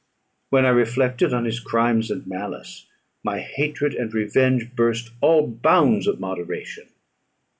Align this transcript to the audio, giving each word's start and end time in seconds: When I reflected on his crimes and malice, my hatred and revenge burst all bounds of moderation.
When 0.49 0.65
I 0.65 0.69
reflected 0.69 1.31
on 1.31 1.45
his 1.45 1.59
crimes 1.59 2.09
and 2.09 2.25
malice, 2.25 2.87
my 3.23 3.39
hatred 3.39 3.93
and 3.93 4.11
revenge 4.11 4.75
burst 4.75 5.11
all 5.21 5.45
bounds 5.45 6.07
of 6.07 6.19
moderation. 6.19 6.87